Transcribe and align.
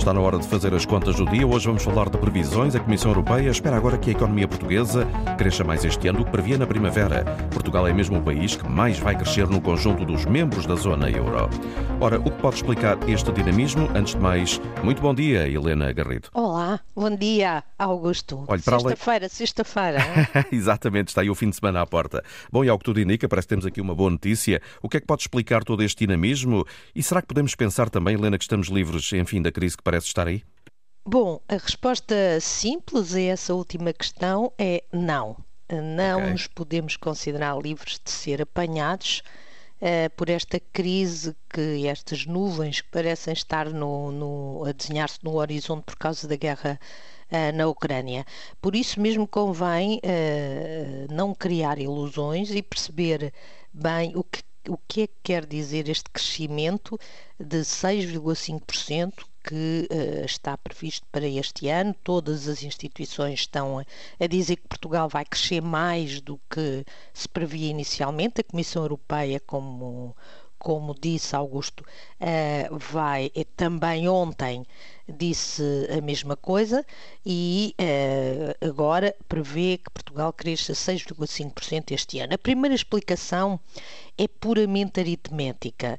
Está 0.00 0.14
na 0.14 0.20
hora 0.22 0.38
de 0.38 0.48
fazer 0.48 0.72
as 0.72 0.86
contas 0.86 1.16
do 1.16 1.26
dia. 1.26 1.46
Hoje 1.46 1.66
vamos 1.66 1.82
falar 1.82 2.08
de 2.08 2.16
previsões. 2.16 2.74
A 2.74 2.80
Comissão 2.80 3.10
Europeia 3.10 3.50
espera 3.50 3.76
agora 3.76 3.98
que 3.98 4.08
a 4.08 4.12
economia 4.14 4.48
portuguesa 4.48 5.06
cresça 5.36 5.62
mais 5.62 5.84
este 5.84 6.08
ano 6.08 6.20
do 6.20 6.24
que 6.24 6.30
previa 6.30 6.56
na 6.56 6.66
primavera. 6.66 7.22
Portugal 7.50 7.86
é 7.86 7.92
mesmo 7.92 8.16
o 8.16 8.22
país 8.22 8.56
que 8.56 8.66
mais 8.66 8.98
vai 8.98 9.14
crescer 9.14 9.46
no 9.46 9.60
conjunto 9.60 10.06
dos 10.06 10.24
membros 10.24 10.64
da 10.64 10.74
zona 10.74 11.10
euro. 11.10 11.50
Ora, 12.00 12.18
o 12.18 12.30
que 12.30 12.40
pode 12.40 12.56
explicar 12.56 12.96
este 13.06 13.30
dinamismo? 13.30 13.90
Antes 13.94 14.14
de 14.14 14.20
mais, 14.20 14.58
muito 14.82 15.02
bom 15.02 15.14
dia, 15.14 15.46
Helena 15.46 15.92
Garrido. 15.92 16.30
Olá, 16.32 16.49
bom 16.94 17.14
dia, 17.16 17.64
Augusto. 17.78 18.44
Sexta-feira, 18.48 19.28
sexta-feira. 19.28 19.98
Exatamente, 20.52 21.08
está 21.08 21.20
aí 21.20 21.30
o 21.30 21.34
fim 21.34 21.50
de 21.50 21.56
semana 21.56 21.82
à 21.82 21.86
porta. 21.86 22.22
Bom, 22.50 22.64
e 22.64 22.68
ao 22.68 22.78
que 22.78 22.84
tudo 22.84 23.00
indica, 23.00 23.28
parece 23.28 23.46
que 23.46 23.50
temos 23.50 23.66
aqui 23.66 23.80
uma 23.80 23.94
boa 23.94 24.10
notícia. 24.10 24.60
O 24.82 24.88
que 24.88 24.96
é 24.96 25.00
que 25.00 25.06
pode 25.06 25.22
explicar 25.22 25.64
todo 25.64 25.82
este 25.82 26.06
dinamismo? 26.06 26.66
E 26.94 27.02
será 27.02 27.20
que 27.20 27.28
podemos 27.28 27.54
pensar 27.54 27.90
também, 27.90 28.14
Helena, 28.14 28.38
que 28.38 28.44
estamos 28.44 28.68
livres, 28.68 29.12
enfim, 29.12 29.42
da 29.42 29.52
crise 29.52 29.76
que 29.76 29.82
parece 29.82 30.06
estar 30.06 30.26
aí? 30.26 30.42
Bom, 31.06 31.40
a 31.48 31.54
resposta 31.54 32.14
simples 32.40 33.14
a 33.14 33.20
essa 33.20 33.54
última 33.54 33.92
questão 33.92 34.52
é 34.58 34.84
não. 34.92 35.36
Não 35.70 36.18
okay. 36.18 36.32
nos 36.32 36.46
podemos 36.46 36.96
considerar 36.96 37.56
livres 37.58 38.00
de 38.04 38.10
ser 38.10 38.42
apanhados 38.42 39.22
uh, 39.80 40.10
por 40.16 40.28
esta 40.30 40.60
crise 40.60 41.34
que 41.48 41.86
estas 41.86 42.26
nuvens 42.26 42.80
que 42.80 42.88
parecem 42.90 43.32
estar 43.32 43.70
no, 43.70 44.10
no 44.12 44.64
a 44.64 44.72
desenhar-se 44.72 45.18
no 45.22 45.34
horizonte 45.36 45.84
por 45.84 45.96
causa 45.96 46.28
da 46.28 46.36
guerra 46.36 46.78
uh, 47.30 47.56
na 47.56 47.66
Ucrânia. 47.66 48.24
Por 48.60 48.76
isso 48.76 49.00
mesmo 49.00 49.26
convém 49.26 49.98
uh, 49.98 51.12
não 51.12 51.34
criar 51.34 51.78
ilusões 51.78 52.50
e 52.50 52.62
perceber 52.62 53.32
bem 53.72 54.12
o 54.16 54.24
que 54.24 54.42
o 54.68 54.76
que 54.76 55.02
é 55.02 55.06
que 55.06 55.14
quer 55.22 55.46
dizer 55.46 55.88
este 55.88 56.10
crescimento 56.10 56.98
de 57.38 57.60
6,5% 57.60 59.24
que 59.50 59.88
uh, 59.90 60.24
está 60.24 60.56
previsto 60.56 61.04
para 61.10 61.26
este 61.26 61.68
ano. 61.68 61.92
Todas 62.04 62.46
as 62.46 62.62
instituições 62.62 63.40
estão 63.40 63.80
a, 63.80 63.84
a, 64.20 64.26
dizer 64.28 64.54
que 64.56 64.68
Portugal 64.68 65.08
vai 65.08 65.24
crescer 65.24 65.60
mais 65.60 66.20
do 66.20 66.40
que 66.48 66.84
se 67.12 67.28
previa 67.28 67.68
inicialmente. 67.68 68.40
A 68.40 68.44
Comissão 68.44 68.82
Europeia, 68.82 69.40
como, 69.40 70.14
como 70.60 70.94
disse 70.94 71.34
Augusto, 71.34 71.80
uh, 71.80 72.78
vai 72.78 73.32
eh, 73.34 73.46
também 73.56 74.06
ontem 74.08 74.66
disse 75.08 75.62
a 75.90 76.00
mesma 76.02 76.36
coisa 76.36 76.84
e 77.24 77.74
uh, 77.80 78.68
agora 78.68 79.16
prevê 79.26 79.78
que 79.78 79.90
Portugal 79.90 80.32
cresça 80.32 80.74
6,5% 80.74 81.90
este 81.92 82.20
ano. 82.20 82.34
A 82.34 82.38
primeira 82.38 82.74
explicação 82.74 83.58
é 84.18 84.28
puramente 84.28 85.00
aritmética. 85.00 85.98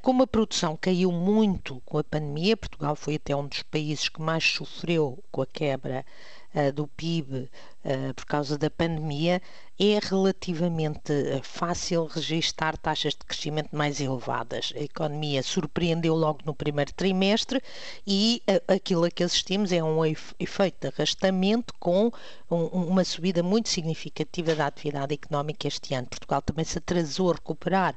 Como 0.00 0.22
a 0.22 0.26
produção 0.26 0.78
caiu 0.80 1.12
muito 1.12 1.82
com 1.84 1.98
a 1.98 2.04
pandemia, 2.04 2.56
Portugal 2.56 2.96
foi 2.96 3.16
até 3.16 3.36
um 3.36 3.46
dos 3.46 3.62
países 3.62 4.08
que 4.08 4.22
mais 4.22 4.42
sofreu 4.42 5.22
com 5.30 5.42
a 5.42 5.46
quebra 5.46 6.04
do 6.74 6.88
PIB 6.88 7.50
por 8.16 8.24
causa 8.24 8.56
da 8.56 8.70
pandemia, 8.70 9.42
é 9.82 9.98
relativamente 9.98 11.10
fácil 11.42 12.04
registar 12.04 12.76
taxas 12.76 13.14
de 13.14 13.20
crescimento 13.20 13.74
mais 13.74 13.98
elevadas. 13.98 14.74
A 14.76 14.80
economia 14.80 15.42
surpreendeu 15.42 16.14
logo 16.14 16.40
no 16.44 16.54
primeiro 16.54 16.92
trimestre 16.92 17.62
e 18.06 18.42
aquilo 18.68 19.06
a 19.06 19.10
que 19.10 19.24
assistimos 19.24 19.72
é 19.72 19.82
um 19.82 20.04
efeito 20.04 20.80
de 20.82 20.88
arrastamento 20.88 21.72
com 21.80 22.12
um, 22.50 22.64
uma 22.66 23.04
subida 23.04 23.42
muito 23.42 23.70
significativa 23.70 24.54
da 24.54 24.66
atividade 24.66 25.14
económica 25.14 25.66
este 25.66 25.94
ano. 25.94 26.08
Portugal 26.08 26.42
também 26.42 26.64
se 26.66 26.76
atrasou 26.76 27.30
a 27.30 27.34
recuperar. 27.34 27.96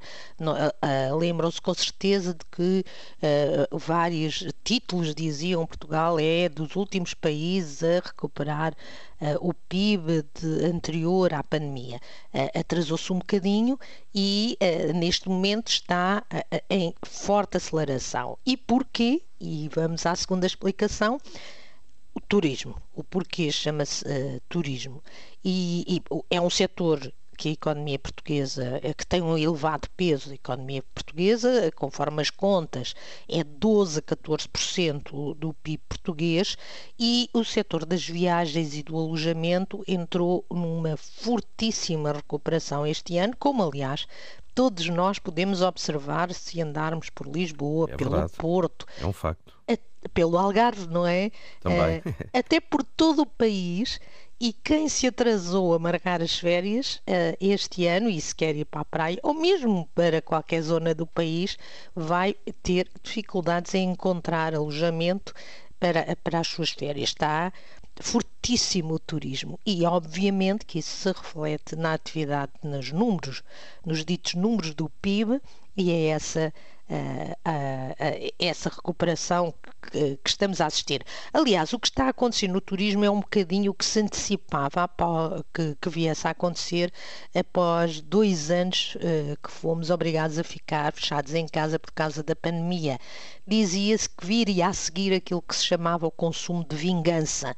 Lembram-se 1.20 1.62
com 1.62 1.74
certeza 1.74 2.34
de 2.34 2.46
que 2.50 2.86
uh, 3.22 3.78
vários 3.78 4.46
títulos 4.64 5.14
diziam 5.14 5.66
Portugal 5.66 6.18
é 6.18 6.48
dos 6.48 6.78
últimos 6.78 7.14
países 7.14 7.84
a 7.84 7.96
recuperar 7.96 8.74
o 9.42 9.54
PIB 9.54 10.26
de, 10.40 10.66
anterior 10.66 11.34
à 11.34 11.44
pandemia. 11.44 12.00
Atrasou-se 12.54 13.12
um 13.12 13.20
bocadinho 13.20 13.80
e 14.14 14.58
neste 14.96 15.30
momento 15.30 15.70
está 15.70 16.24
em 16.70 16.94
forte 17.06 17.58
aceleração. 17.58 18.38
E 18.46 18.58
porquê? 18.58 19.22
E 19.40 19.70
vamos 19.74 20.06
à 20.06 20.16
segunda 20.16 20.46
explicação. 20.46 21.20
O 22.16 22.22
turismo. 22.22 22.76
O 22.94 23.04
porquê 23.04 23.52
chama-se 23.52 24.06
uh, 24.06 24.42
turismo. 24.48 25.04
E, 25.44 25.84
e, 25.88 26.02
é 26.30 26.40
um 26.40 26.50
setor 26.50 27.12
que 27.34 27.50
a 27.50 27.52
economia 27.52 28.00
portuguesa, 28.00 28.80
eh, 28.82 28.94
que 28.94 29.06
tem 29.06 29.22
um 29.22 29.38
elevado 29.38 29.90
peso 29.98 30.30
da 30.30 30.36
economia 30.36 30.84
portuguesa, 30.94 31.72
conforme 31.76 32.22
as 32.22 32.30
contas, 32.30 32.94
é 33.28 33.44
12 33.44 34.00
a 34.00 34.02
14% 34.02 35.36
do 35.36 35.54
PIB 35.54 35.84
português 35.90 36.58
e 37.00 37.30
o 37.34 37.44
setor 37.44 37.86
das 37.86 38.08
viagens 38.08 38.76
e 38.76 38.84
do 38.84 38.98
alojamento 38.98 39.84
entrou 39.88 40.46
numa 40.50 40.96
fortíssima 40.96 42.14
recuperação 42.14 42.86
este 42.86 43.18
ano, 43.18 43.36
como 43.38 43.64
aliás 43.64 44.08
todos 44.54 44.88
nós 44.88 45.20
podemos 45.20 45.62
observar 45.62 46.34
se 46.34 46.62
andarmos 46.62 47.10
por 47.10 47.28
Lisboa, 47.28 47.90
é 47.92 47.98
pelo 47.98 48.12
verdade. 48.12 48.34
Porto. 48.38 48.86
É 49.02 49.06
um 49.06 49.14
facto. 49.14 49.54
A, 49.68 50.10
pelo 50.14 50.38
Algarve, 50.38 50.88
não 50.88 51.08
é? 51.08 51.32
Também. 51.62 52.00
Uh, 52.00 52.16
até 52.34 52.60
por 52.60 52.84
todo 52.84 53.24
o 53.24 53.26
país. 53.26 54.00
E 54.46 54.52
quem 54.52 54.90
se 54.90 55.08
atrasou 55.08 55.74
a 55.74 55.80
marcar 55.80 56.22
as 56.22 56.38
férias 56.38 56.96
uh, 57.08 57.38
este 57.40 57.88
ano 57.88 58.10
e 58.10 58.20
se 58.20 58.36
quer 58.36 58.54
ir 58.58 58.66
para 58.66 58.82
a 58.82 58.84
praia, 58.86 59.18
ou 59.24 59.34
mesmo 59.34 59.88
para 59.96 60.22
qualquer 60.22 60.62
zona 60.62 60.94
do 60.94 61.08
país, 61.08 61.58
vai 61.96 62.34
ter 62.62 62.90
dificuldades 63.02 63.74
em 63.74 63.92
encontrar 63.92 64.54
alojamento 64.54 65.34
para, 65.80 66.18
para 66.22 66.42
as 66.42 66.48
suas 66.50 66.72
férias. 66.72 67.12
Está 67.12 67.54
fortíssimo 67.96 68.96
o 68.96 69.00
turismo 69.00 69.58
e 69.66 69.86
obviamente 69.86 70.66
que 70.66 70.80
isso 70.80 70.94
se 70.94 71.08
reflete 71.08 71.78
na 71.78 71.94
atividade, 71.94 72.52
nos 72.62 72.92
números, 72.92 73.44
nos 73.86 74.04
ditos 74.04 74.34
números 74.34 74.74
do 74.74 74.90
PIB 75.02 75.40
e 75.78 75.90
é 75.90 76.08
essa 76.08 76.54
essa 78.38 78.70
recuperação 78.70 79.54
que, 79.94 80.30
estamos 80.30 80.60
a 80.60 80.66
assistir. 80.66 81.04
Aliás, 81.32 81.72
o 81.74 81.80
que 81.80 81.88
está 81.88 82.06
a 82.06 82.10
acontecer 82.10 82.48
no 82.48 82.60
turismo 82.60 83.06
é 83.06 83.10
um 83.10 83.20
bocadinho 83.20 83.72
o 83.72 83.74
que 83.74 83.86
se 83.86 84.00
antecipava 84.00 84.90
que, 85.54 85.90
viesse 85.90 86.28
a 86.28 86.32
acontecer 86.32 86.92
após 87.36 88.02
dois 88.02 88.50
anos 88.50 88.96
uh, 88.96 89.38
que 89.42 89.52
fomos 89.52 89.92
obrigados 89.92 90.40
a 90.40 90.44
ficar 90.44 90.92
fechados 90.92 91.34
em 91.36 91.48
casa 91.48 91.78
por 91.78 91.92
causa 91.92 92.24
da 92.24 92.36
pandemia. 92.36 92.98
Dizia-se 93.46 94.10
que 94.10 94.26
viria 94.26 94.68
a 94.68 94.74
seguir 94.74 95.14
aquilo 95.14 95.42
que 95.42 95.56
se 95.56 95.66
chamava 95.66 96.08
o 96.08 96.12
consumo 96.12 96.66
de 96.68 96.76
vingança. 96.76 97.56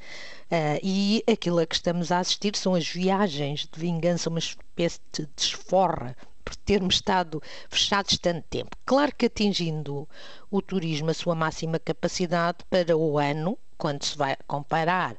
Uh, 0.51 0.79
e 0.83 1.23
aquilo 1.31 1.59
a 1.59 1.65
que 1.65 1.75
estamos 1.75 2.11
a 2.11 2.19
assistir 2.19 2.55
são 2.55 2.75
as 2.75 2.87
viagens 2.87 3.67
de 3.71 3.79
vingança, 3.79 4.29
uma 4.29 4.39
espécie 4.39 4.99
de 5.13 5.27
desforra 5.35 6.15
por 6.45 6.55
termos 6.55 6.95
estado 6.95 7.41
fechados 7.67 8.17
tanto 8.19 8.45
tempo. 8.47 8.77
Claro 8.85 9.13
que 9.17 9.25
atingindo 9.25 10.07
o 10.51 10.61
turismo 10.61 11.09
a 11.09 11.13
sua 11.13 11.33
máxima 11.33 11.79
capacidade 11.79 12.59
para 12.69 12.95
o 12.95 13.17
ano, 13.17 13.57
quando 13.77 14.03
se 14.05 14.15
vai 14.15 14.37
comparar 14.47 15.17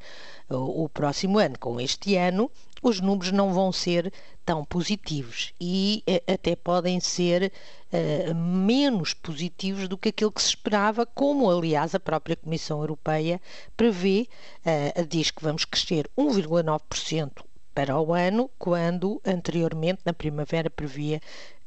o, 0.49 0.85
o 0.85 0.89
próximo 0.89 1.39
ano 1.39 1.59
com 1.59 1.81
este 1.81 2.17
ano, 2.17 2.51
os 2.83 3.01
números 3.01 3.33
não 3.33 3.53
vão 3.53 3.73
ser 3.73 4.13
tão 4.45 4.65
positivos 4.65 5.53
e 5.61 6.05
eh, 6.07 6.23
até 6.33 6.55
podem 6.55 7.01
ser 7.01 7.53
uh, 7.93 8.35
menos 8.35 9.13
positivos 9.13 9.89
do 9.89 9.99
que 9.99 10.11
aquilo 10.11 10.31
que 10.31 10.41
se 10.41 10.51
esperava, 10.51 11.05
como 11.05 11.51
aliás 11.51 11.95
a 11.97 12.01
própria 12.01 12.37
Comissão 12.37 12.81
Europeia 12.81 13.41
prevê, 13.77 14.29
uh, 14.65 15.05
diz 15.05 15.33
que 15.33 15.43
vamos 15.43 15.65
crescer 15.65 16.09
1,9% 16.17 17.43
para 17.77 18.01
o 18.01 18.15
ano, 18.15 18.51
quando 18.59 19.21
anteriormente, 19.23 20.01
na 20.03 20.15
primavera, 20.15 20.71
previa 20.71 21.21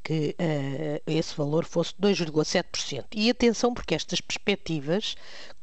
que 0.04 0.36
uh, 0.40 1.04
esse 1.06 1.36
valor 1.36 1.66
fosse 1.66 1.94
2,7%. 2.02 3.06
E 3.16 3.30
atenção, 3.30 3.76
porque 3.76 3.94
estas 3.94 4.20
perspectivas 4.20 5.16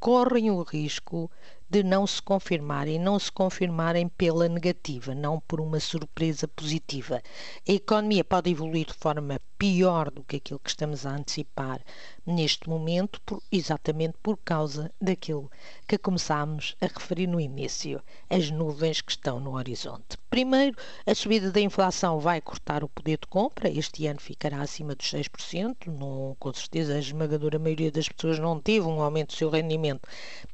correm 0.07 0.53
o 0.53 0.63
risco 0.63 1.29
de 1.69 1.83
não 1.83 2.07
se 2.07 2.23
confirmarem, 2.23 2.97
não 2.97 3.19
se 3.19 3.31
confirmarem 3.33 4.09
pela 4.09 4.49
negativa, 4.49 5.17
não 5.17 5.41
por 5.41 5.61
uma 5.61 5.81
surpresa 5.81 6.47
positiva. 6.47 7.21
A 7.69 7.73
economia 7.73 8.23
pode 8.23 8.49
evoluir 8.49 8.87
de 8.87 8.95
forma 8.95 9.41
pior 9.59 10.11
do 10.11 10.23
que 10.23 10.37
aquilo 10.37 10.61
que 10.61 10.71
estamos 10.71 11.05
a 11.07 11.17
antecipar 11.17 11.81
neste 12.25 12.69
momento, 12.69 13.21
por, 13.23 13.43
exatamente 13.51 14.17
por 14.23 14.37
causa 14.37 14.93
daquilo 15.01 15.51
que 15.89 15.97
começámos 15.99 16.77
a 16.81 16.87
referir 16.87 17.27
no 17.27 17.41
início, 17.41 18.03
as 18.29 18.51
nuvens 18.51 19.01
que 19.01 19.13
estão 19.13 19.41
no 19.41 19.55
horizonte. 19.55 20.19
Primeiro, 20.29 20.77
a 21.07 21.15
subida 21.15 21.51
da 21.51 21.61
inflação 21.61 22.21
vai 22.21 22.41
cortar 22.41 22.85
o 22.85 22.89
poder 22.89 23.19
de 23.19 23.27
compra, 23.27 23.71
este 23.71 24.07
ano 24.07 24.21
ficará 24.21 24.61
acima 24.61 24.95
dos 24.95 25.07
6%, 25.07 25.87
não, 25.87 26.37
com 26.39 26.53
certeza 26.53 26.95
a 26.95 26.99
esmagadora 26.99 27.59
maioria 27.59 27.91
das 27.91 28.09
pessoas 28.09 28.39
não 28.39 28.61
teve 28.61 28.87
um 28.87 29.01
aumento 29.01 29.29
do 29.29 29.39
seu 29.39 29.49
rendimento 29.49 29.96
rendimento 29.97 30.09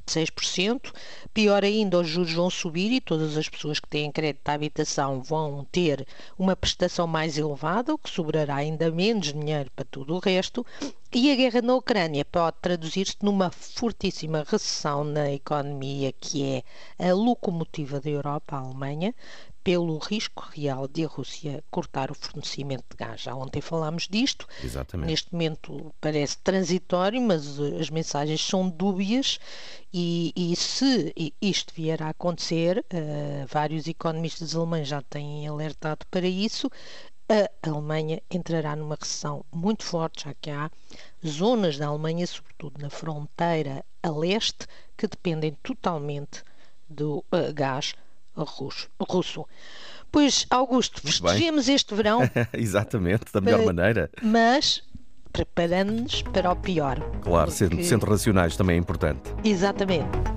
6%. 0.07 0.93
Pior 1.33 1.63
ainda, 1.63 1.99
os 1.99 2.07
juros 2.07 2.33
vão 2.33 2.49
subir 2.49 2.91
e 2.91 3.01
todas 3.01 3.37
as 3.37 3.47
pessoas 3.49 3.79
que 3.79 3.87
têm 3.87 4.11
crédito 4.11 4.47
à 4.47 4.53
habitação 4.53 5.21
vão 5.21 5.65
ter 5.71 6.05
uma 6.37 6.55
prestação 6.55 7.07
mais 7.07 7.37
elevada, 7.37 7.93
o 7.93 7.97
que 7.97 8.09
sobrará 8.09 8.55
ainda 8.55 8.91
menos 8.91 9.33
dinheiro 9.33 9.71
para 9.75 9.85
tudo 9.85 10.15
o 10.15 10.19
resto. 10.19 10.65
E 11.15 11.31
a 11.31 11.35
guerra 11.35 11.61
na 11.61 11.75
Ucrânia 11.75 12.25
pode 12.25 12.57
traduzir-se 12.59 13.17
numa 13.21 13.51
fortíssima 13.51 14.43
recessão 14.47 15.03
na 15.03 15.31
economia 15.31 16.11
que 16.11 16.63
é 16.97 17.09
a 17.09 17.13
locomotiva 17.13 18.01
da 18.01 18.09
Europa, 18.09 18.55
a 18.55 18.59
Alemanha, 18.61 19.13
pelo 19.63 19.97
risco 19.99 20.43
real 20.51 20.87
de 20.87 21.05
a 21.05 21.07
Rússia 21.07 21.63
cortar 21.69 22.09
o 22.09 22.15
fornecimento 22.15 22.83
de 22.89 22.97
gás. 22.97 23.21
Já 23.21 23.35
ontem 23.35 23.61
falámos 23.61 24.07
disto. 24.09 24.47
Exatamente. 24.63 25.09
Neste 25.09 25.31
momento 25.31 25.93
parece 26.01 26.37
transitório, 26.39 27.21
mas 27.21 27.59
as 27.59 27.91
mensagens 27.91 28.41
são 28.43 28.67
dúbias 28.67 29.39
e, 29.93 30.33
e 30.35 30.55
se 30.55 31.13
isto 31.39 31.73
vier 31.75 32.01
a 32.01 32.09
acontecer, 32.09 32.79
uh, 32.79 33.47
vários 33.47 33.87
economistas 33.87 34.55
alemães 34.55 34.87
já 34.87 35.01
têm 35.03 35.47
alertado 35.47 36.05
para 36.09 36.27
isso, 36.27 36.69
a 37.33 37.69
Alemanha 37.69 38.21
entrará 38.29 38.75
numa 38.75 38.95
recessão 38.99 39.43
muito 39.51 39.83
forte, 39.83 40.25
já 40.25 40.33
que 40.39 40.51
há 40.51 40.69
zonas 41.25 41.77
da 41.77 41.87
Alemanha, 41.87 42.27
sobretudo 42.27 42.79
na 42.79 42.89
fronteira 42.89 43.83
a 44.01 44.09
leste, 44.11 44.67
que 44.95 45.07
dependem 45.07 45.57
totalmente 45.63 46.43
do 46.87 47.17
uh, 47.31 47.53
gás 47.53 47.95
russo. 48.35 48.89
russo. 48.99 49.45
Pois, 50.11 50.45
Augusto, 50.49 51.01
festejemos 51.01 51.67
este 51.67 51.95
verão. 51.95 52.19
Exatamente, 52.53 53.25
da 53.33 53.41
melhor 53.41 53.65
maneira. 53.65 54.09
Mas 54.21 54.83
preparando-nos 55.31 56.21
para 56.21 56.51
o 56.51 56.55
pior. 56.55 56.99
Claro, 57.21 57.51
porque... 57.51 57.51
sendo, 57.51 57.83
sendo 57.83 58.05
racionais 58.05 58.55
também 58.55 58.75
é 58.75 58.79
importante. 58.79 59.33
Exatamente. 59.43 60.33